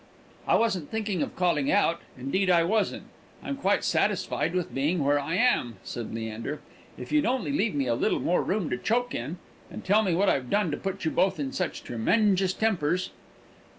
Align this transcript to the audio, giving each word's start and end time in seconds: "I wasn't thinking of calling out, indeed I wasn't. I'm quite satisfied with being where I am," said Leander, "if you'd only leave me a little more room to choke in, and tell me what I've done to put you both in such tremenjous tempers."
"I 0.47 0.55
wasn't 0.55 0.89
thinking 0.89 1.21
of 1.21 1.35
calling 1.35 1.71
out, 1.71 2.01
indeed 2.17 2.49
I 2.49 2.63
wasn't. 2.63 3.03
I'm 3.43 3.55
quite 3.55 3.83
satisfied 3.83 4.55
with 4.55 4.73
being 4.73 5.03
where 5.03 5.19
I 5.19 5.35
am," 5.35 5.75
said 5.83 6.11
Leander, 6.11 6.59
"if 6.97 7.11
you'd 7.11 7.27
only 7.27 7.51
leave 7.51 7.75
me 7.75 7.85
a 7.85 7.93
little 7.93 8.19
more 8.19 8.41
room 8.41 8.67
to 8.71 8.77
choke 8.77 9.13
in, 9.13 9.37
and 9.69 9.85
tell 9.85 10.01
me 10.01 10.15
what 10.15 10.27
I've 10.27 10.49
done 10.49 10.71
to 10.71 10.77
put 10.77 11.05
you 11.05 11.11
both 11.11 11.39
in 11.39 11.51
such 11.51 11.83
tremenjous 11.83 12.55
tempers." 12.57 13.11